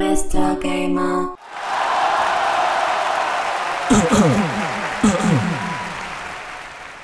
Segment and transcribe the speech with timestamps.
[0.00, 0.57] Mr.
[0.61, 1.35] Gamer.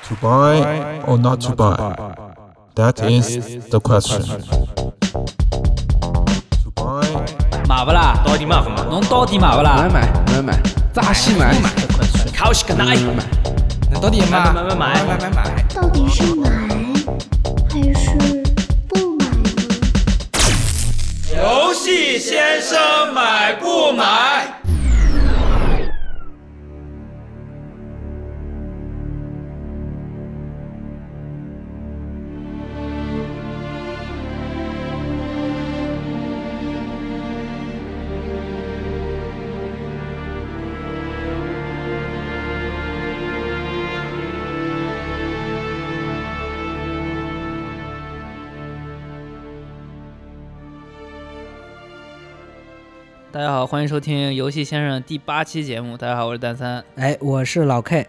[0.04, 1.76] To buy or not to buy?
[2.76, 4.22] That is the question.
[6.62, 7.04] To buy
[7.68, 8.22] 买不啦？
[8.24, 8.82] 到底买不买？
[8.84, 9.86] 侬到底买不买啦？
[9.92, 10.58] 买买买，
[10.94, 11.54] 扎西买，
[12.34, 13.22] 考西个哪一买？
[13.90, 16.48] 那到底买买买买买买买，到底是买
[22.18, 24.57] 先生买不买？
[53.38, 55.96] 大家好，欢迎收听游戏先生第八期节目。
[55.96, 56.84] 大家好，我是蛋三。
[56.96, 58.04] 哎，我是老 K，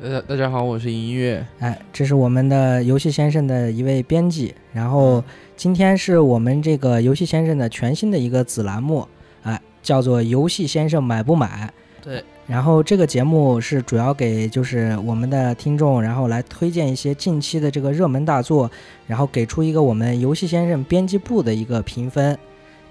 [0.00, 5.22] 呃，大家好，我是音乐，哎，这是我们的游戏先生的一位编辑，然后
[5.58, 9.06] 今天是我们这个游戏先生的全新的一个子栏目，
[9.42, 11.70] 哎，叫做游戏先生买不买。
[12.00, 18.70] 对，然后这个节目是主要给就是我们的听众，然后来推荐一些近期的这个热门大作，
[19.06, 22.38] 然后给出一个我们游戏先生编辑部的一个评分。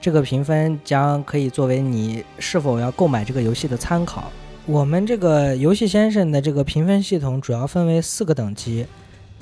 [0.02, 4.32] 这个评分将可以作为你是否要购买这个游戏的参考。
[4.66, 8.86] 我们这个游戏先生的这个评分系统主要分为四个等级，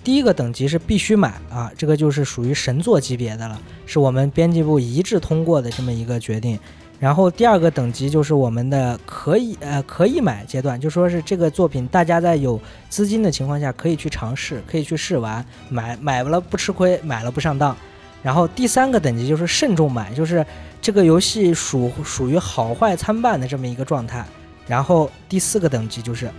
[0.04, 6.60] 第一个等级是必须买啊，这个就是属于神作级别的了，是我们编辑部一致通过的这么一个决定。
[7.00, 17.73] 然后第二个等级就是我们的可以呃可以买阶段，就说是这个作品大家在有资金的情况下可以去尝试，可以去试玩，买买了不吃亏，买了不上当。
[18.22, 20.45] 然后第三个等级就是慎重买，就是
[20.81, 24.26] 这个游戏属属于好坏参半的这么一个状态。
[24.67, 26.30] 然后第四个等级就是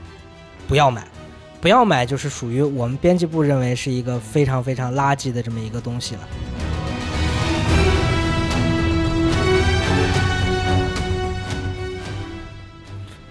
[0.68, 1.06] 不要买，
[1.60, 6.20] 不要买就是属于我们编辑部认为是一个非常非常垃圾的这么一个东西了。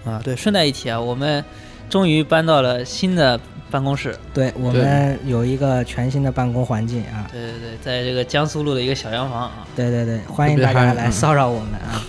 [0.04, 1.44] 啊，对，顺带一提啊，我们
[1.88, 3.38] 终于搬到了新的
[3.70, 4.14] 办公室。
[4.34, 9.66] 对我们有一个全新的办公环境啊，对对对，在这个江苏路的一个小洋房啊。
[9.76, 12.02] 对对对，欢迎大家来骚扰我们啊。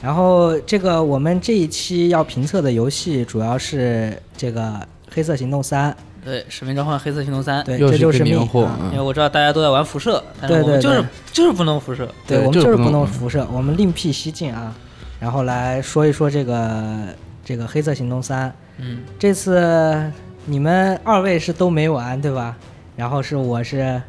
[0.00, 4.62] 然后这个我们这一期要评测的游戏主要是这个
[5.08, 5.92] 《黑色行动三》，
[6.24, 7.60] 对，《使命召唤：黑色行动三》。
[7.64, 8.78] 对，这就是命个年货啊。
[8.90, 12.08] 因为我知道大家都在玩辐射，但是对对我们就是对就是不能辐射。
[12.26, 14.74] 对对我们就是不能辐射，我们另辟蹊径啊。
[15.20, 16.98] 然后来说一说这个
[17.44, 20.10] 这个《黑色行动三》，嗯，这次
[20.44, 22.56] 你们二位是都没玩对吧？
[22.96, 24.00] 然后是我是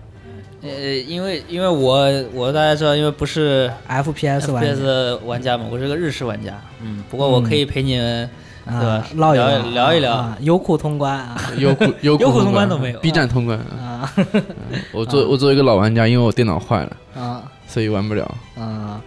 [0.62, 0.70] 呃，
[1.08, 6.54] 因为因为我我大家知道，因为不是 FPS 玩家 FPS 玩家嘛，我是个日式玩家。
[6.82, 8.30] 嗯，不过我可以陪你们
[8.66, 13.58] 对吧啊，唠一聊聊聊一聊啊，优酷通关啊 优酷优 优酷通通关都没有，B 站通关。
[13.60, 14.10] 啊
[14.94, 18.24] 我作我作为一个老玩家，因为我电脑坏了，啊所以玩不了。
[18.58, 19.02] 啊！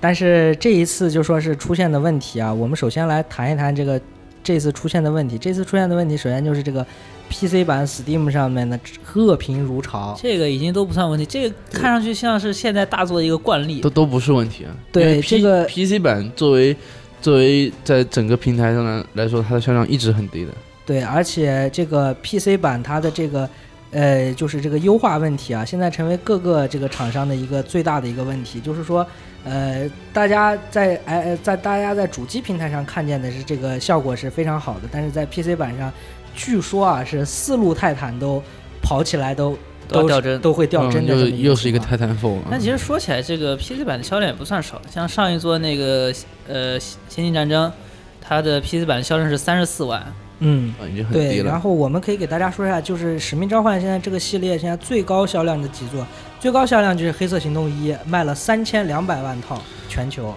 [0.00, 4.00] 但是这一次就说是出现的问题啊，我们首先来谈一谈这个
[4.52, 5.38] 这次出现的问题。
[5.38, 6.84] 这次出现的问题，首先就是这个
[7.30, 8.78] PC 版 Steam 上面的
[9.14, 10.18] 恶评如潮。
[10.20, 13.88] 这个已经都不算问题，这个看上去像是现在大作的一个惯例都。
[13.88, 14.74] 都不是问题啊。
[14.90, 16.76] 对 P, 这个 PC 版作为
[17.22, 20.50] 作为在整个平台上来来说，它的销量一直很低的。
[20.84, 23.48] 对，而且这个 PC 版它的这个
[23.92, 29.04] 呃，就是这个优化问题啊，现在成为各个这个厂商的一个最大的一个问题，就是说，
[29.44, 35.92] 呃，大家在哎呃在大家在主机平台上看见的是这个效果是非常好的，但是在 PC 版上，
[36.34, 38.40] 据说啊是四路泰坦都
[38.80, 39.58] 跑起来都
[39.88, 42.48] 都掉帧都会掉帧嗯的这么又又是一个情况 Titanfall 啊。
[42.48, 46.14] 但其实说起来，这个 PC 版的销量也不算少，像上一座那个
[46.46, 46.78] 呃
[47.08, 47.68] 《星际战争》，
[48.20, 50.00] 它的 PC 版销量是三十四万。
[50.40, 50.74] 嗯。
[50.78, 51.60] 啊已经很低对，然。
[51.60, 56.06] 后我们可以给大家说一下，就是《使命召唤》现在这个系列现在最高销量的几座，
[56.38, 60.34] 最高销量就是《黑色行动一》，卖了三千两百万套全球，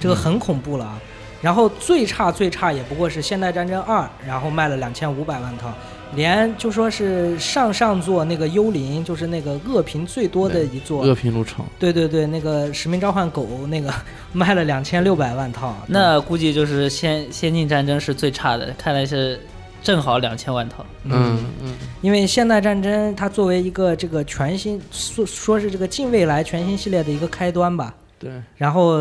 [0.00, 1.00] 这个很恐怖了啊。
[1.40, 5.70] 然后最差最差也不过是《现代战争二》，然后卖了两千五百万套，
[6.16, 11.64] 连就说是上上座那个幽灵，就是那个恶评最多的一座，恶评如潮。
[11.78, 13.92] 对对对，那个《使命召唤狗》那个
[14.32, 19.38] 卖了两千六百万套，那估计就是先《仙境战争》是最差的，看来是
[19.82, 20.84] 正好两千万套。
[21.04, 28.98] 嗯嗯，因为现代战争它作为一个这个全新说说是这个近未来全新系列的一个开端吧，对，然后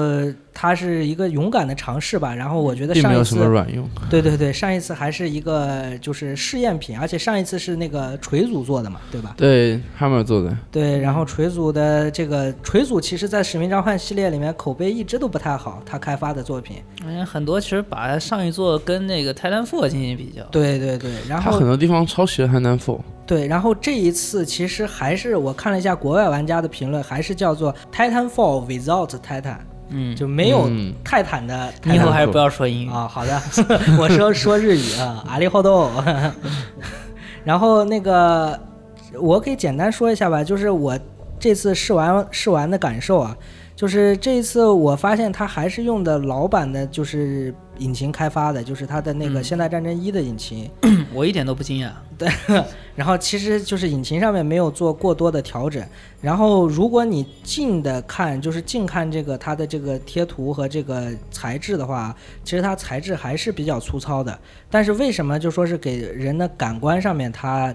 [0.53, 2.33] 它是一个勇敢的尝试吧。
[2.33, 3.89] 然后我觉得并没有上一次，什么卵用。
[4.09, 9.33] 对对对，上一次还是一个就是试验品，而且上一次是那个锤组做的嘛，对吧？
[9.37, 16.77] 对，Hammer 做的，对，然后锤组的这个锤组，其实在《使命召唤》系列里面口碑一直都不太好，他开发的作品。
[17.05, 20.43] 嗯，很多其实把上一座跟那个 Titanfall 进行比较。
[20.45, 23.01] 对对对，然后它很多地方抄袭了 Titanfall。
[23.25, 29.59] 对，然后这一次其实还是我看了一下国外玩家的评论，还是叫做 Titanfall without Titan，
[29.93, 32.89] 嗯，就没有嗯泰坦的以后还是不要说英语。
[32.89, 33.39] 啊，好的，
[33.99, 35.89] 我说说日语啊， 阿里好多。
[37.45, 38.59] 然后那个，
[39.21, 40.97] 我可以简单说一下吧，就是我
[41.39, 43.35] 这次试完试完的感受啊，
[43.75, 50.69] 就是这一次我发现它还是用的老版的，就是引擎开发的，就是它的那个《嗯现代战争一》的引擎。
[51.13, 51.91] 我一点都不惊讶。
[52.17, 52.29] 对
[52.95, 55.83] 然后其实就是引擎上面没有做过多的调整。
[56.21, 64.39] 然后如果你近的看，就是近看这个它的这个贴图和这个材质的话，其实它材质还是比较粗糙的。
[64.69, 67.73] 但是为什么就说是给人的感官上面它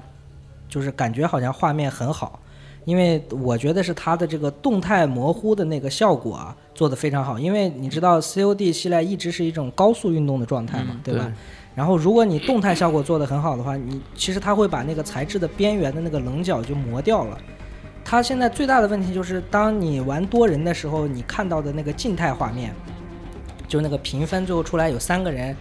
[0.69, 2.41] 就是感觉好像画面很好？
[2.88, 7.38] 因为我觉得是它的这个动态模糊的那个效果啊做得非常好。
[7.38, 11.31] 因为你知道 COD 系列一直是一种高速运动的状态嘛，嗯对吧？
[11.75, 17.38] 然后，如果你动态效果做得很好的话，你其实它会把那个材质的边缘的那个棱角就磨掉了。
[18.05, 22.75] 它现在最大的问题就是，当你玩多人的时候，你看到的那个静态画面，
[23.69, 25.55] 就那个评分最后出来有三个人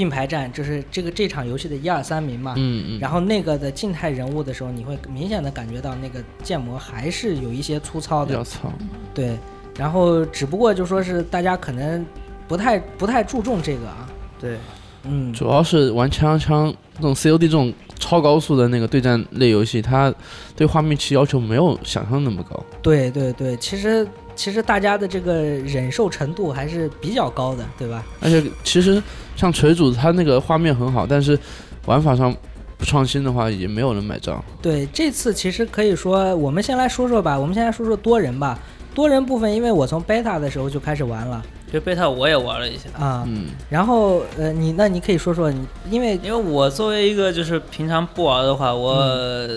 [0.00, 2.54] 并排战，就是这个这场游戏的一二三名嘛。
[2.56, 2.98] 嗯嗯。
[2.98, 8.42] 然后那个的静态人物的时候，你会明显的感觉到那个建模还是有一些粗糙的比较。
[8.42, 8.72] 糙。
[9.12, 9.36] 对，
[9.76, 12.06] 然后只不过就说是大家可能
[12.48, 14.08] 不太不太注重这个啊。
[14.40, 14.56] 对，
[15.04, 20.14] 嗯，主要是玩枪枪这种 COD 这种超高速的那个对战类游戏，它
[20.56, 22.64] 对画面其实要求没有想象那么高。
[22.80, 28.02] 对对对，其实其实大家的这个忍受程度还是比较高的，对吧？
[28.20, 29.02] 而且其实
[29.40, 31.38] 像锤主它那个画面很好，但是
[31.86, 32.30] 玩法上
[32.76, 34.44] 不创新的话，也没有人买账。
[34.60, 38.58] 对，这次其实可以说，我们先来说说吧，我们先来说说多人吧。
[38.92, 41.42] 多人部分，因为我从 beta 的时候就开始玩了
[41.72, 49.48] 这贝塔我也玩了一下，啊，嗯，然后呃，你那你可以说说你，因为因为我作为一个就是平常不玩的话，我、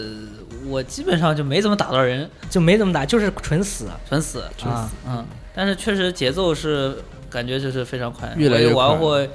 [0.67, 5.25] 我基本上就没怎么打到人，就没怎么打，就是纯死纯死，啊，嗯，
[5.55, 6.95] 但是确实节奏是
[7.27, 9.27] 感觉就是非常快，越来越玩快过。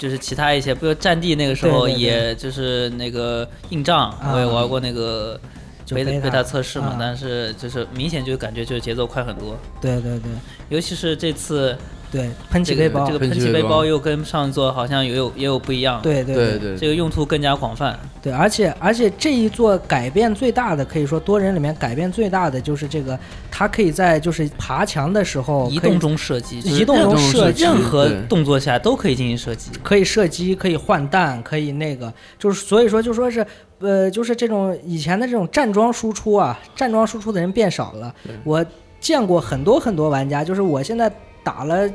[0.00, 4.32] 就是其他一些，比如战地那个时候，也就是那个硬仗，啊。
[4.32, 5.38] 我也玩过那个
[5.84, 6.42] 就贝 beta 贝塔。
[6.42, 6.96] 测试嘛，啊。
[6.98, 10.30] 但是就是明显就感觉就是节奏快很多，对对对。
[10.70, 11.76] 尤其是这次
[12.10, 23.18] 对，喷气背包，这个喷喷气背包气背包又跟上一座好像也有也有不一样，，对对对对这个用途更加广泛，对，而且而且这一座改变最大的，可以说多人里面改变最大的就是这个，
[23.50, 29.70] 它可以在就是爬墙的时候移动中射击，移动中射击任何动作下都可以进行射击。
[29.82, 33.46] 可以射击，可以换弹，可以那个，就是所以说就说是，
[33.78, 38.12] 呃，就是这种以前的这种站桩输出啊，站桩输出的人变少了。
[38.42, 38.64] 我
[38.98, 41.10] 见过很多很多玩家，就是我现在
[41.42, 41.90] 打了。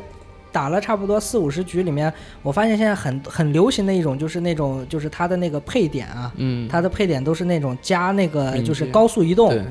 [0.52, 2.10] 打了差不多四五十局里面，
[2.42, 9.62] 我发现现在很很流行的一种就是那种就是它的那个配点啊，嗯，它的配点都是那种加那个就是高速移动，对，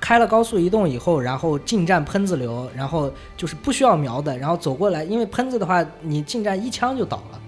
[0.00, 7.40] 开了高速移动以后，然后近战喷子流，然后就是不需要瞄的，然后走过来，因为喷子的话，你近战一枪就倒了，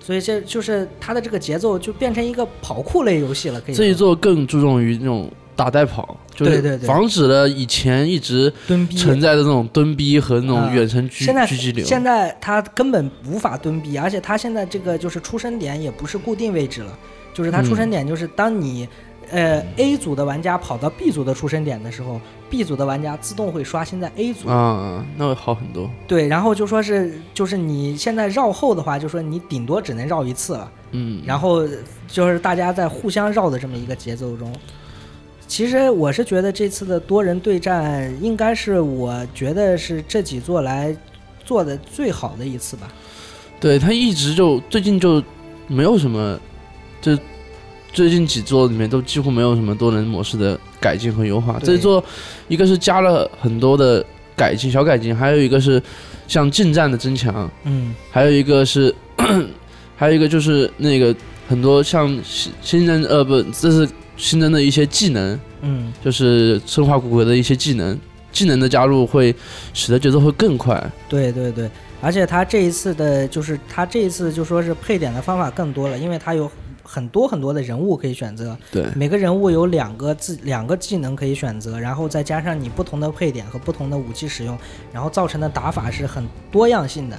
[0.00, 3.78] 所以这就是它的这个节奏就变成一个跑酷类游戏了，可以说。
[3.84, 8.96] 这一座更注重于那种打带跑，就是防止了以前一直蹲逼。
[8.96, 11.84] 存在的那种蹲逼和那啊种远程狙狙击流。
[11.84, 16.98] 现在他根本无法蹲逼，而且他现在这个就是出生点也不是固定位置了，
[17.32, 18.88] 就是他出生点就是当你。
[19.30, 22.20] 呃，A 组的玩家跑到 B 组的出生点的时候
[22.50, 25.90] ，B 组的玩家自动会刷新在 A 组，啊啊，那会好很多。
[26.06, 31.66] 对，然后就说是，就是你现在绕后的话，就说你顶多只能绕一次了，嗯，然后
[32.06, 34.54] 就是大家在互相绕的这么一个节奏中。
[35.54, 40.92] 其实我是觉得这次的多人对战应该是我觉得是这几座来
[41.44, 42.92] 做的最好的一次吧。
[43.60, 45.22] 对他一直就最近就
[45.68, 46.36] 没有什么，
[47.00, 47.16] 就
[47.92, 51.56] 最近几座里面都几乎没有什么多人模式的改进和优化。
[51.62, 52.04] 这一座
[52.48, 55.80] 一个是加了很多的改进，小改进，还有一个是
[56.26, 58.92] 像近战的增强，嗯还有一个是，
[59.94, 61.14] 还有一个就是那个
[61.48, 67.98] 很多像新新增呃不，这是新增的一些技能，嗯，就是生化骨骼的一些技能，
[68.32, 69.34] 技能的加入会
[69.72, 70.82] 使得节奏会更快。
[71.08, 76.50] 对对对，而且他这一次的，就是他这一次就说是配点的方法更多了，因为他有
[76.82, 84.56] 很多很多的人物可以选择，对，每个人物有两个自两个技能可以选择，然后再加上你不同的配点和不同的武器使用，
[84.92, 87.18] 然后造成的打法是很多样性的。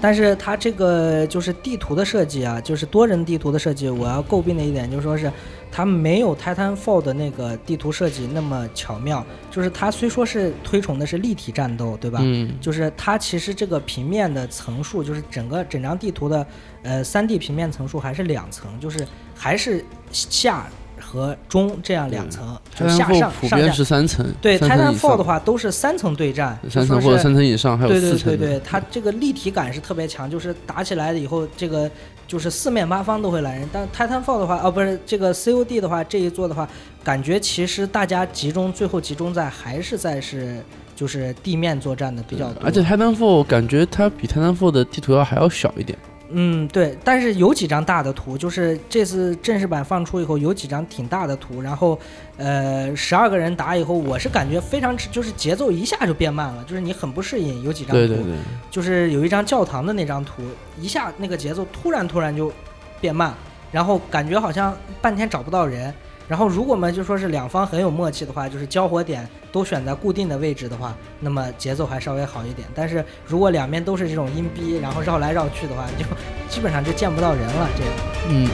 [0.00, 5.30] 但是它这个就是地图的设计啊，就是多人地图的设计，我要诟病的一点就是说是
[5.70, 9.24] 它没有 Titanfall 的那个地图设计那么巧妙。
[9.50, 12.20] 就是它虽说是推崇的是立体战斗，对吧？
[12.22, 16.46] 嗯，就是它其实这个平面的层数，就是整个整张地图的
[16.82, 20.66] 呃三 D 平面层数还是两层，就是还是下
[21.10, 23.32] 和中这样两层，就下后上上下。
[23.40, 28.36] 普遍是三层，对 Titanfall 的，话都是三层对战，三层或者三层以上，还有对对四层对。
[28.36, 31.90] 对对，它这个立体感是特别强，就是打起来了以后，这个
[32.28, 33.68] 就是四面八方都会来人。
[33.72, 36.68] 但 Titanfall 的话，哦，不是这个 COD 的话，这一座的话，
[37.02, 40.64] 感觉其实大家集中最后集中在还是在是
[40.94, 45.98] 就是地面作战的比较多，而且 Titanfall 感觉它比 Titanfall 的地图要还要小一点。
[46.32, 51.98] 嗯，对，但是有几张大的图，就是这次正式版放出以后，有几张挺大的图，然后，
[52.36, 57.62] 呃，十二个人打以后，我是感觉非常就是节奏一下就变慢了，就是你很不适应。
[57.62, 58.36] 有几张图，对对对，
[58.70, 60.42] 就是有一张教堂的那张图，
[60.80, 62.52] 一下那个节奏突然突然就
[63.00, 63.34] 变慢，
[63.72, 65.92] 然后感觉好像半天找不到人。
[66.30, 72.68] 然后如果嘛就说是两方很有默契的话，就是交火点都选在固定的位置的话，那么节奏还稍微好一点。
[72.72, 76.04] 但是如果两边都是这种阴逼，然后绕来绕去的话，就
[76.48, 77.68] 基本上就见不到人了。
[77.76, 77.92] 这样，
[78.28, 78.48] 嗯，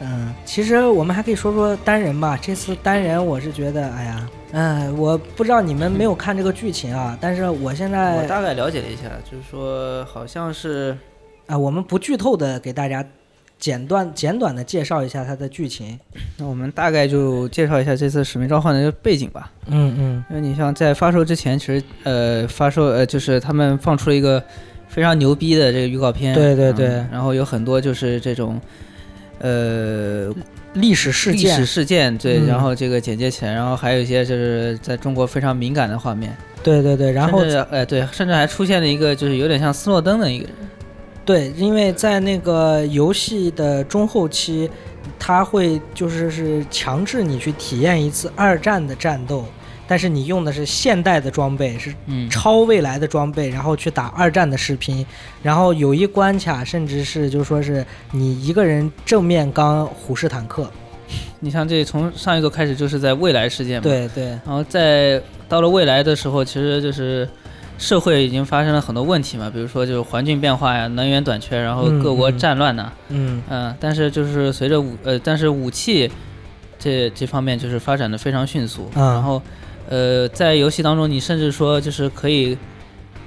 [0.00, 2.36] 嗯，其实我们还可以说说单人吧。
[2.42, 10.96] 这次单人我是觉得，哎呀，嗯，我不知道你们没有看这个剧情啊，但是我现在我大概了解了一下，就是说好像是
[11.46, 13.04] 啊、我们不剧透的给大家
[13.58, 15.98] 简短简短的介绍一下它的剧情。
[16.36, 19.50] 那我们大概就介绍一下这次《使命召唤》的背景吧。
[19.66, 24.42] 嗯嗯因为你像在发售之前，其实呃发售呃就是他们放出了一个
[24.88, 28.60] 非常牛逼的这个预告片，对对对嗯然后有很多就是这种
[29.40, 30.32] 呃
[30.74, 32.46] 历史事件历史，事件，对，嗯。
[32.46, 40.54] 然后这个剪接起来，然后还有一些就是在中国非常敏感的画面，对对对，然后甚至呃对，甚至还出现了一个就是有点像斯诺登的一个人，
[41.24, 44.70] 对，因为在那个游戏的中后期，
[45.18, 49.44] 他会就是是强制你去体验一次二战的战斗，
[49.88, 55.04] 但是你用的是现代的装备，是嗯，超未来的装备，然后去打二战的视频，
[55.42, 60.70] 然后有一关卡甚至是就说是你一个人正面刚虎式坦克，
[61.40, 64.26] 你像这从上一座开始就是在未来世界嘛，，对对。
[64.44, 67.28] 然后在到了未来的时候，其实就是。
[67.80, 73.40] 社会已经发生了很多问题嘛，比如说就是环境变化呀、能源短缺，然后嗯各国嗯战乱呐、嗯。
[73.48, 76.10] 嗯，但是就是随着武呃，但是武器
[76.76, 79.40] 这这方面就是发展的非常迅速，嗯然后
[79.88, 82.56] 呃，在游戏当中，你甚至说就是可以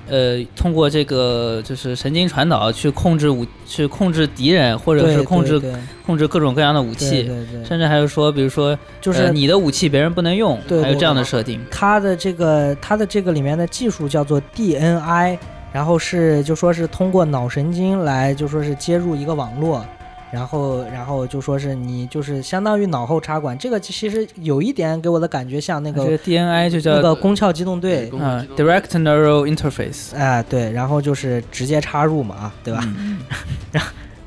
[0.07, 5.59] 呃通过这个就是神经传导去控制武去控制敌人，或者是控制
[6.05, 11.59] 控制各种各样的武器，对对，甚至还有说，比如说就是呃你的武器别人不能用，还有这样的设定。
[11.71, 15.37] 它的这个它的这个里面的技术叫做 DNI，
[15.73, 19.83] 然后是就说是通过脑神经来就说是接入一个网络，
[20.31, 28.19] 然后然后就说是你就是相当于脑后插管，这个其实有一点给我的感觉像那个这个 DNI 就叫那个宫壳机动队对。
[28.19, 32.81] 啊 Direct Neural Interface，哎，对，然后就是直接插入嘛，啊，对吧？
[32.87, 33.19] 嗯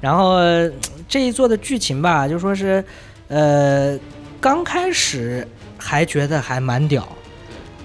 [0.01, 0.71] 然后呃
[1.09, 2.85] 这一座的剧情吧，就说是，
[3.29, 3.99] 呃，
[4.39, 5.47] 刚开始
[5.79, 7.09] 还觉得还蛮屌，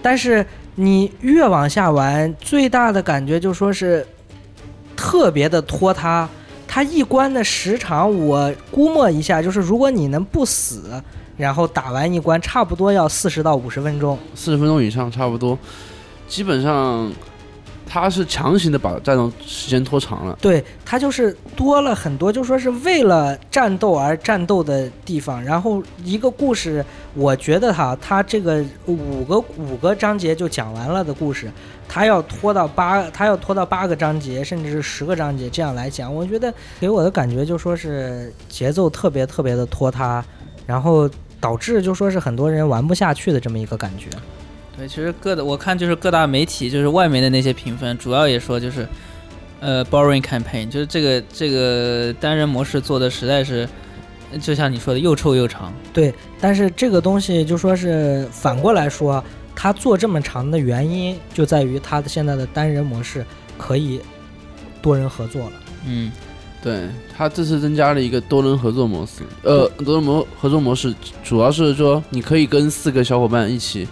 [0.01, 0.45] 但是
[0.75, 4.05] 你越往下玩，最大的感觉就说是
[4.97, 6.27] 特别的拖沓。
[6.71, 11.01] 它一关的时长，我估摸一下，就是如果你能不死，
[11.35, 14.15] 然后打完一关，差不多要四十到五十分钟。
[14.35, 15.57] 四十分钟以上差不多，
[16.27, 17.11] 基本上
[17.89, 20.37] 他是强行的把战斗时间拖长了。
[20.39, 25.43] 对，他就是多了很多，就说是为了战斗而战斗的地方。
[25.43, 31.51] 然后一个故事，我觉得哈，他这个五个五个章节就讲完了的故事，
[31.87, 40.23] 他要拖到八，他要拖到八个章节，甚至是十个章节这样来讲，我觉得给我的感觉就说是节奏特别特别的拖沓，
[40.67, 44.07] 然后导致就说是很多人玩不下去的这么一个感觉。
[44.79, 48.87] 对，其实各的我看就是各大媒体就是外媒的那些评分，主要也说就是，
[49.59, 53.67] 呃，boring campaign，就是这个这个单人模式做的实在是，
[54.41, 55.73] 就像你说的又臭又长。
[55.91, 59.21] 对，但是这个东西就说是反过来说，
[59.53, 63.25] 他做这么长的原因就在于他的现在的单人模式
[63.57, 63.99] 可以
[64.81, 65.51] 多人合作了。
[65.85, 66.09] 嗯，
[66.63, 73.85] 对，它这次增加了一个多人合作模式，呃，多人模合作模式主要是说你可以跟四个小伙伴一起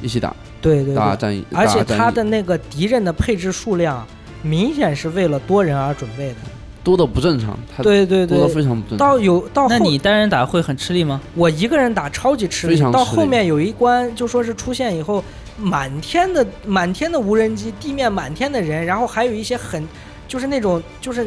[0.00, 4.06] 一起打对对对，打战役，而且打战役它的那个敌人的配置数量
[4.42, 6.36] 明显是为了多人而准备的。
[6.82, 8.98] 多的不正常，它对对多的，非常不正常。
[8.98, 11.20] 到有到后那你单人打会很吃力吗？
[11.34, 15.22] 我一个人打超级吃力非，常到吃力后面有一关就说是出现以后，
[15.58, 19.86] 满天的满天的无人机，地面满天的人，然后还有一些很
[20.26, 21.26] 就是那种就是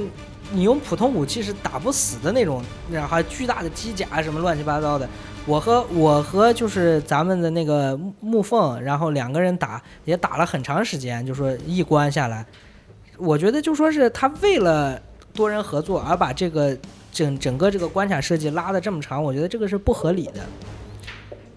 [0.51, 5.07] 你用普通武器是打不死的那种，然后还巨大的机甲什么乱七八糟的。
[5.45, 12.45] 我和我和就是咱们的那个木木凤，然后两个人打也打了很长时间，就说一关下来，
[13.17, 15.01] 我觉得就说是他为了
[15.33, 16.77] 多人合作而把这个
[17.11, 20.41] 整整个这个关卡设计拉的这么长，我觉得这个是不合理的。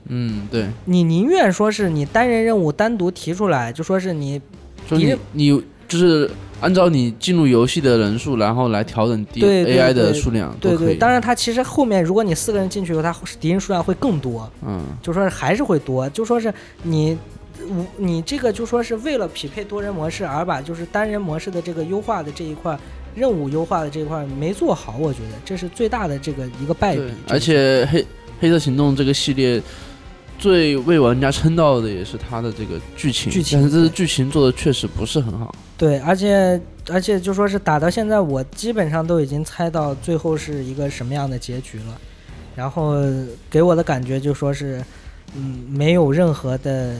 [0.08, 4.40] 嗯，对，你宁愿说是你单人任务单独提出来，就说是你
[4.88, 10.94] 就你你就是按照你进入游戏的人数，然后来调整敌对对 AI 的数量都对对。
[10.94, 17.16] 当然它其实后面如果你四个人进去以后，它敌人数量会更多，嗯，就说是还是会多，就说是你。
[17.68, 22.78] 我你这个就说是为了匹配多人模式而把就是单人模式的这个优化的这一块
[23.14, 28.06] 任务优化的这一块没做好，我觉得这是最大的这个一个败笔对。，这而且黑
[28.38, 29.60] 黑色行动这个系列
[30.38, 35.52] 最为玩家称道的也是它的这个剧情，剧情但是这对剧情做的确实不是很好。
[35.78, 42.00] 对，而且而且就说是打到现在，我基本上都已经猜到最后是一个什么样的结局了，
[42.54, 42.94] 然后
[43.50, 44.82] 给我的感觉就说是，
[45.34, 46.94] 嗯，没有任何的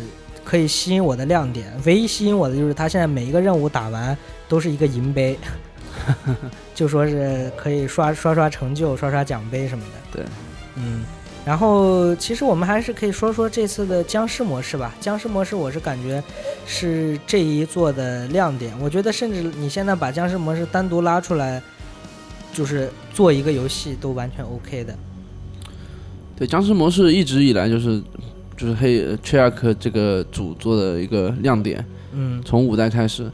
[0.44, 4.16] 可以吸引我的亮点，唯一吸引我的就是他现在每一个任务打完
[4.48, 5.38] 都是一个银杯，
[6.74, 10.18] 就说是可以刷刷刷成就、刷刷奖杯什么的。
[10.18, 10.24] 对，
[10.74, 11.02] 嗯。
[11.46, 14.92] 然后，其实我们还是可以说说这次的僵尸模式吧。
[14.98, 16.20] 僵尸模式，我是感觉
[16.66, 18.74] 是这一座的亮点。
[18.80, 21.62] 我觉得，甚至你现在把僵尸模式单独拉出来，
[22.52, 24.92] 就是做一个游戏都完全 OK 的。
[26.36, 28.02] 对，僵尸模式一直以来就是
[28.56, 33.30] 就是黑 r a c 这个主做的一个亮点，嗯，从五代开始，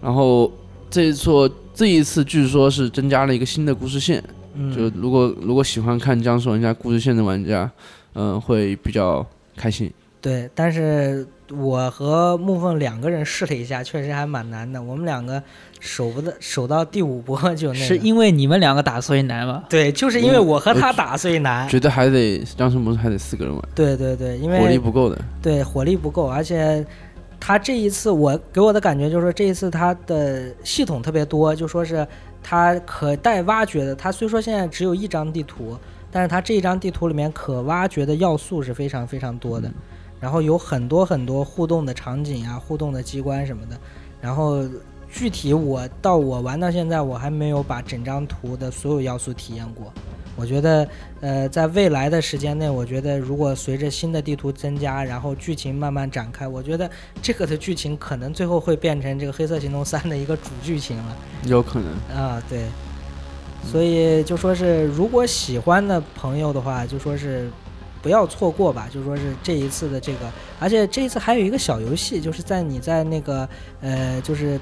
[0.00, 0.52] 然后
[0.88, 4.22] 这一座这一次据说是增加了一个新的故事线，
[4.58, 7.70] 嗯，就如果如果喜欢看僵尸玩家故事线的玩家，
[8.14, 9.24] 嗯、会比较
[9.56, 9.90] 开心。
[10.20, 14.82] 对，但是我和木凤两个人试了一下，确实还蛮难的。
[14.82, 15.40] 我们两个
[15.78, 17.84] 守不到，守到第五波就那个。
[17.84, 19.62] 是因为你们两个打所以难吗？
[19.70, 21.68] 对，就是因为我和他打，所以难。
[21.68, 25.16] 觉得还得僵尸模式还得四个人玩，对对对，因为火力不够的。
[25.40, 26.84] 对火力不够，而且
[27.38, 32.04] 他这一次我给我的感觉就是说，这一次他的系统特别多，就说是
[32.50, 33.94] 他可待挖掘的。
[33.94, 35.76] 它虽说现在只有一张地图，
[36.10, 39.70] 但是它这一张地图里面可挖掘的要素是非常非常多的，
[40.18, 43.76] 然后有很多很多互动的场景啊、互动的机关什么的。
[44.18, 44.66] 然后
[45.10, 49.92] 具体我到我玩到现在，我还没有把整张图的所有要素体验过。
[50.38, 50.88] 我觉得，
[51.20, 56.88] 呃，在未来的时间内，我觉得如果随着新的地图增加，然后剧情慢慢展开，我觉得
[57.20, 62.62] 这个的剧情可能最后会变成这个《黑色行动三》的一个主剧情了有可能，啊，对。
[63.70, 67.50] 所以就说是，如果喜欢的朋友的话，就说是
[68.00, 68.88] 不要错过吧。
[68.90, 73.46] 就说是这一次的这个，而且这一次还有一个小游戏，就是在你在那个
[73.80, 74.58] 呃，就是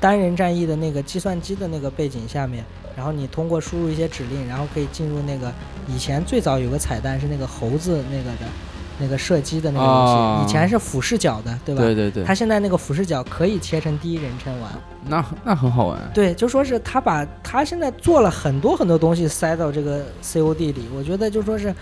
[0.00, 2.64] 单人战役的那个计算机的那个背景下面，
[2.96, 5.52] 然后你通过输入一些指令，然后可以进入那个
[5.86, 8.46] 以前最早有个彩蛋是那个猴子那个的
[9.00, 11.82] 那个射击的那个游戏，啊以前是俯视角的，对吧？
[11.82, 14.70] 对对对，它现在那个俯视角可以切成第一人称玩。
[15.06, 15.98] 那那很好玩。
[16.12, 21.74] 对，就说是他把他现在做了很多很多东西塞到这个 COD 里，我觉得就说是，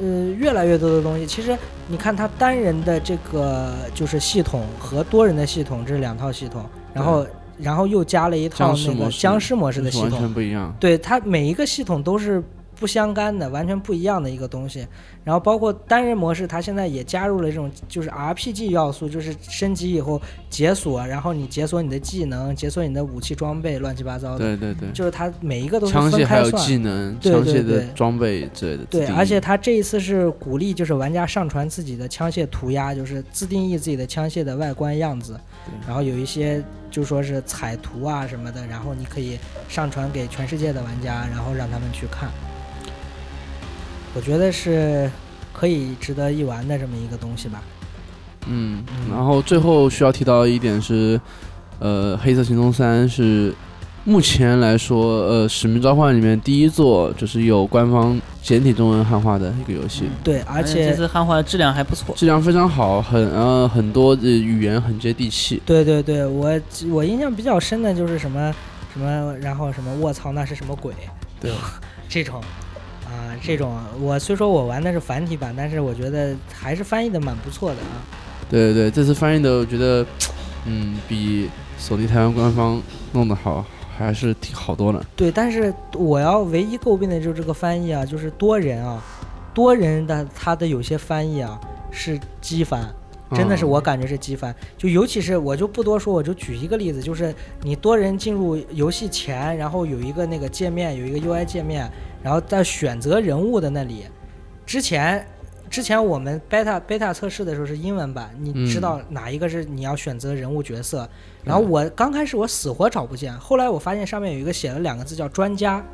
[0.00, 0.06] 呃，
[0.38, 1.26] 越来越多的东西。
[1.26, 6.64] 其实你看他单人的这个就是系统和多人的系统，这是两套系统，
[6.94, 7.26] 然后
[7.58, 10.74] 然后又加了一套那个僵尸模式的系统，全不一样。
[10.80, 12.42] 对它每一个系统都是
[12.76, 14.86] 不相干的，完全不一样的一个东西。
[15.22, 24.38] 然后包括单人模式，它现在也加入了这种就是 RPG 要素，就是升级以后解锁，然后你解锁你的技能，解锁你的武器装备，乱七八糟的。
[24.38, 26.66] 对对对，就是它每一个都是枪械还有分开算。
[26.66, 28.84] 技能，对枪械的对对装备之类的。
[28.84, 35.40] 对，而且它这一次是鼓励就是玩家上传自己的枪械涂鸦，就是自定义自己的枪械的外观样子，
[35.86, 42.28] 然后有一些就说是彩图啊什么的，然后你可以上传给全世界的玩家，然后让他们去看。
[44.14, 45.10] 我觉得是
[45.52, 47.62] 可以值得一玩的这么一个东西吧。
[48.46, 51.20] 嗯嗯，然后最后需要提到一点是，
[51.78, 53.54] 呃，《黑色行动三》是
[54.04, 62.14] 目前来说，呃，《使命召唤》里面第一座就是有官方简体中文汉化的一个游戏，对，而且这且次汉化的质量还不错。
[62.14, 65.62] 质量非常好，很呃很多的语言很接地气。
[65.64, 68.54] 对对对，我我印象比较深的就是什么
[68.92, 70.92] 什么，然后什么卧槽那是什么鬼？
[71.40, 71.50] 对，
[72.10, 72.42] 这种
[73.14, 78.02] 啊，这种我虽说我玩的是繁体版，但是我觉得还是翻译的蛮不错的啊。
[78.50, 80.04] 对对对，这次翻译的我觉得，
[80.66, 81.48] 嗯，比
[81.78, 83.64] 索尼台湾官方弄得好，
[83.96, 85.04] 还是挺好多了。
[85.14, 89.02] 对，但是我要唯一诟病的就是这个翻译啊，就是多人啊，
[89.54, 91.58] 多人的他的有些翻译啊
[91.90, 92.92] 是机翻。
[93.34, 101.90] 真的是嗯我感觉是机翻，就尤其是我就不多说，我就举一个例子，就是你多人进入游戏前，然后有一个那个界面，有一个 UI 界面，
[102.24, 104.06] 然后在选择人物的那里，
[104.66, 105.24] 之前
[105.68, 111.06] 之前我们 beta beta 测试的时候是英文版，你嗯知道哪一个是你要选择人物角色，
[111.44, 115.84] 然后我刚开始我死活找不见，后来我发现上面有一个写了两个字叫专家。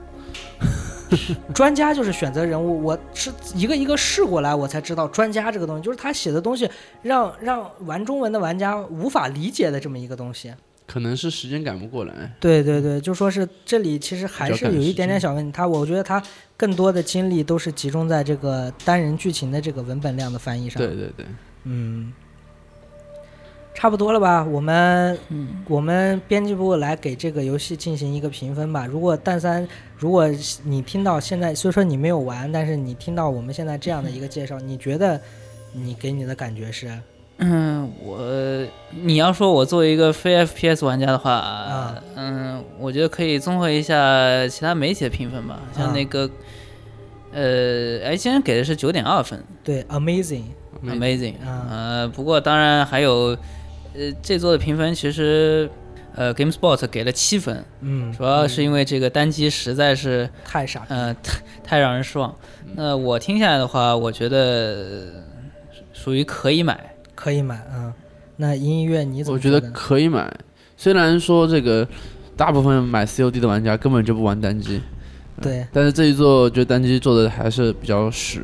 [1.52, 6.70] 专家就是选择人物，我是一个一个试过来，我才知道专家这个东西，就是他写的东西
[7.02, 10.54] 让让玩中文的玩家无法理解的这么一个东西。
[10.90, 12.34] 可能是时间赶不过来。
[12.40, 16.20] 对对对，就说是这里其实还是有一点点小问题，他我觉得他
[16.56, 20.82] 更多的精力都是集中在这个单人剧情的这个文本量的翻译上。
[20.82, 21.24] 对对对，
[21.62, 22.12] 嗯，
[23.72, 24.42] 差不多了吧？
[24.44, 28.84] 我们嗯，我们编辑部来给这个游戏进行一个评分吧。
[28.84, 30.28] 如果蛋三，如果
[30.64, 35.20] 你听到现在，虽说你没有玩，但是你听到我们现在这样的一个介绍，你觉得
[35.72, 37.00] 你给你的感觉是？
[37.42, 38.66] 嗯，我
[39.02, 41.94] 你要说我作为一个非 FPS 玩家的话，啊。
[42.14, 45.64] 嗯，我觉得可以综合一下其他媒体的评分吧，啊。
[45.74, 46.28] 像那个，
[47.32, 49.42] 呃，哎，今天给的是九点二分。
[49.64, 51.66] 对，amazing，，amazing，啊。
[51.70, 53.36] 呃，不过当然还有，
[53.94, 55.70] 呃，这座的评分其实，
[56.14, 62.36] 呃，GameSpot 给了七分，嗯，主要是因为这个单机实在是，太傻，呃，太 太让人失望。
[62.74, 65.22] 那我听下来的话，我觉得呃
[65.94, 66.78] 属于可以买。
[67.20, 67.92] 可以买，啊。
[68.36, 70.34] 那音乐你怎么我觉得可以买。
[70.74, 71.86] 虽然说这个
[72.34, 74.80] 大部分买 COD 的玩家根本就不玩单机，
[75.42, 78.40] 对，但是这一座就单机做的还是比较屎。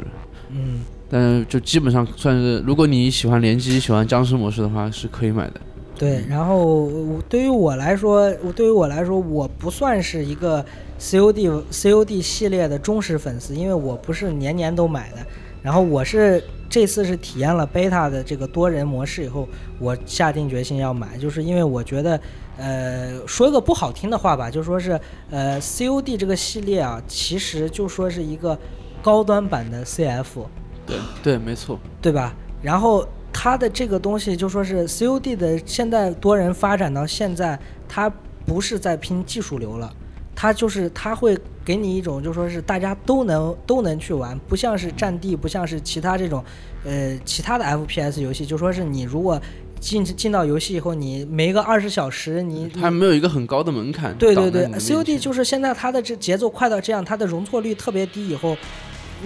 [0.50, 5.54] 嗯，但是就基本上算是，如果你喜欢联机、喜欢僵尸模式的话，是可以买的。
[5.98, 6.22] 对。
[6.28, 10.62] 然后我对于我来说，我对于我来说，我不算是一个
[11.00, 15.16] COD COD 系列的忠实粉丝，因为我不是年年都买的。
[15.66, 19.48] 然后我是这次是体验了 beta 的这个多人模式以后，
[19.80, 22.20] 我下定决心要买，就是因为我觉得，
[22.56, 24.92] 呃，说一个不好听的话吧，就说是，
[25.28, 28.56] 呃，COD 这个系列啊，其实就说是一个
[29.02, 30.46] 高端版的 CF。
[30.86, 31.80] 对对，没错。
[32.00, 32.32] 对吧？
[32.62, 38.08] 然后它的这个东西就说是 COD 的现在多人发展到现在，它
[38.46, 39.92] 不是在拼技术流了，
[40.36, 46.44] 它就是它会给你一种就说是大家都能都能去玩，不像是战地，不像是其他这种
[46.84, 49.40] 呃其他的 FPS 游戏，就说是你如果
[49.80, 54.16] 进进到游戏以后，你没个二十小时，你它没有一个很高的门槛。
[54.16, 58.56] 对对对，COD 就是现在它的这节奏快到这样，它的容错率特别低，以后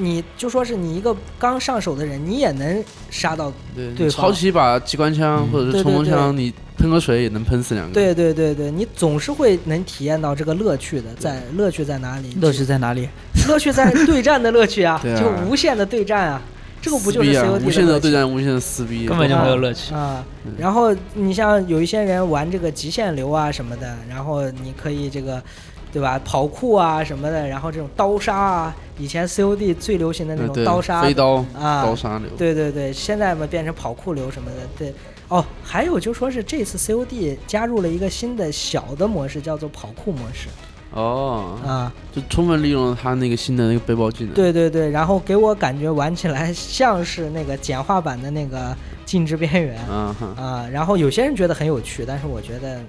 [0.00, 3.52] 你就说是你一个刚上手的人，你也能杀到。
[3.74, 7.92] 对对方你抄起一把机关枪或者是对对对冲锋枪，你喷个水也能喷死两个。
[7.92, 12.34] 对对对对，你总是会能体验到这个乐趣的，在乐趣在哪里？
[12.40, 13.08] 乐趣在哪里？
[13.46, 16.42] 乐 趣在对战的乐趣啊，就无限的对战啊，
[16.80, 19.92] 这个不就是撕逼啊 COD 无限的对战，无限的撕逼，根本就没有乐趣。
[19.94, 20.24] 啊？
[20.56, 25.42] 然后你像有一些人玩这个极限流啊什么的，然后你可以这个。
[25.92, 26.20] 对吧？
[26.24, 32.28] 跑酷啊什么的，然后这种刀杀啊，以前 COD 最流行的那种刀杀飞刀、啊，刀杀流。
[32.36, 34.94] 对对对，现在嘛变成跑酷流什么的，对。
[35.28, 40.48] 哦，还有就说是这次 COD 加入了一个新的小的模式，叫做跑酷模式
[40.92, 41.92] 哦，啊。
[42.12, 44.34] 就充分利用了他那个新的那个背包技能。
[44.34, 48.76] 对对对，然后给我感觉玩起来像是那个简化版的那个
[49.06, 50.16] 禁止边缘啊。
[50.36, 50.68] 啊。
[50.72, 52.80] 然后有些人觉得很有趣，但是我觉得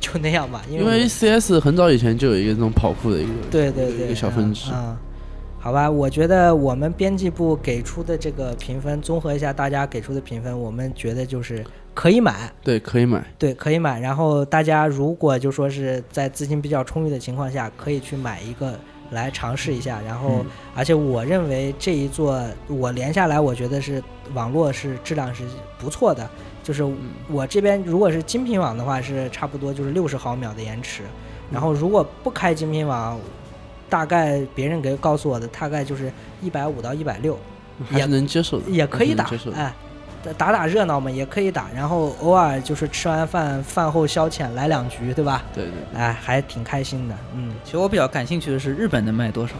[0.00, 4.70] 就那样吧，因为因为 CS 很早以前就有一个这种跑酷的一个，对对对一个小分支。
[4.70, 4.76] 啊。
[4.76, 5.00] 啊
[5.58, 13.26] 好吧，我觉得我们编辑部给出的这个评分，综合一下大家给出的评分，我们觉得就是可以买，对，可以买。
[13.36, 13.98] 对，可以买。
[13.98, 18.78] 然后大家如果就说是在资金比较充裕的情况下，可以去买一个
[19.10, 20.00] 来尝试一下。
[20.06, 24.00] 然后，嗯而且我认为这一座我连下来，我觉得是
[24.34, 25.42] 网络是质量是
[25.80, 26.30] 不错的。
[26.66, 26.96] 就是嗯
[27.28, 31.02] 我这边如果是精品网的话，是差不多就是六十毫秒的延迟。
[31.52, 33.16] 然后如果不开精品网，
[33.88, 37.38] 大概别人给告诉我的大概就是一百五到一百六。
[37.90, 39.30] 也能接受的，也可以打。
[39.54, 39.72] 哎，
[40.24, 41.66] 打打打热闹嘛，也可以打。
[41.72, 45.44] 然后偶尔就是吃完饭饭后消遣来两局，对吧？
[45.54, 47.14] 对对对，哎，还挺开心的。
[47.34, 49.52] 嗯，其实我比较感兴趣的是日本能卖多少，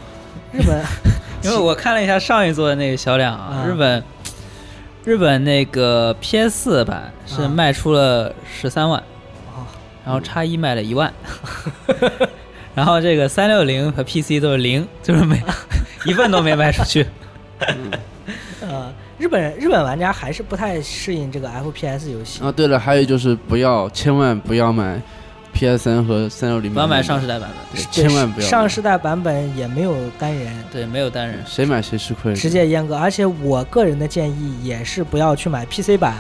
[0.51, 0.83] 日本
[1.45, 4.03] 因为我看了一下上一座的那个销量啊，啊日本
[5.07, 8.99] 日本那个 PS 4版是啊卖出了十三万，
[9.47, 9.63] 啊
[10.05, 11.13] 然后叉一卖了一万，
[12.75, 15.41] 然后这个三六零和 PC 都是零，就是没
[16.05, 17.07] 一份都没卖出去。
[18.61, 22.43] 呃，日本日本玩家还是不太适应这个 FPS 游戏。
[22.43, 25.01] 啊，对了，还有就是不要，千万不要买
[25.57, 31.43] PS 三和三六零，不要买上世代版本，千万不要买上世代版本也没有单人，对，没有单人。
[31.47, 32.35] 谁买谁吃亏。
[32.35, 32.95] 直接阉割。
[32.95, 36.17] 而且我个人的建议也是不要去买 PC 版，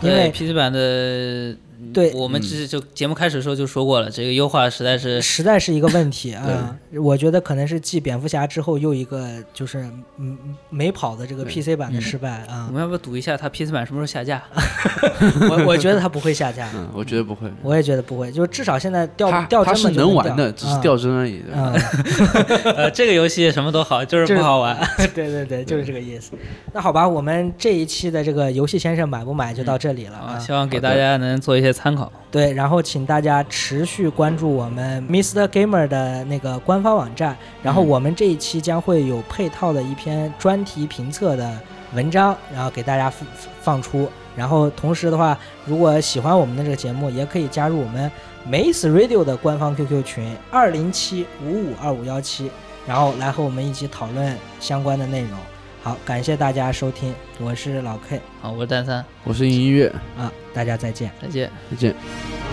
[0.00, 1.54] 因为 PC 版的，
[1.92, 9.78] 对我们之前就节目开始的时候就说过了，这个优化实在是实在是一个问题 啊、我觉得可能是继蝙蝠侠之后又一个就是
[10.18, 10.36] 嗯
[10.70, 12.72] 没跑的这个 PC 版的嗯失败啊我。
[12.72, 14.42] 们要不要赌一下它 PC 版什么时候下架？
[15.50, 21.42] 我我觉得它不会下架，嗯，我觉得不会，我也觉得不会，就至少现在掉掉帧本就掉能玩的，只是啊掉帧而已。
[22.76, 24.76] 呃，这个游戏什么都好，就是不好玩。
[25.14, 26.32] 对对对，就是这个意思。
[26.72, 30.38] 那好吧，我们这一期的这个游戏先生买不买就到这里了啊，啊。
[30.38, 32.10] 希望给大家能做一些参考。
[32.30, 35.46] 对，然后请大家持续关注我们 Mr.
[35.48, 41.60] Gamer 的那个官方网站，然后我们这一期将会有配套的一篇专题评测的
[41.94, 43.28] 文章，然后给大家放
[43.60, 44.08] 放出。
[44.34, 48.10] 然后同时的话，如果喜欢我们的这个节目，也可以加入我们
[48.48, 52.50] Mace Radio 的官方 QQ 群二零七五五二五幺七，
[52.86, 55.30] 然后来和我们一起讨论相关的内容。
[55.82, 61.10] 好，感谢大家收听，我是老 K 好，我是蛋三，我是音乐，啊，大家再见。
[61.20, 61.50] 再见。
[61.70, 61.94] 再见。「